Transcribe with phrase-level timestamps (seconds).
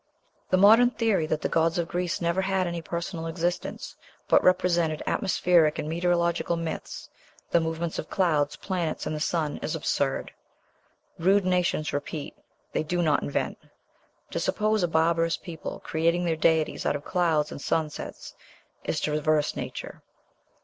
[0.49, 3.95] The modern theory that the gods of Greece never had any personal existence,
[4.27, 7.07] but represented atmospheric and meteorological myths,
[7.51, 10.31] the movements of clouds, planets, and the sun, is absurd.
[11.19, 12.35] Rude nations repeat,
[12.71, 13.59] they do not invent;
[14.31, 18.33] to suppose a barbarous people creating their deities out of clouds and sunsets
[18.83, 20.01] is to reverse nature.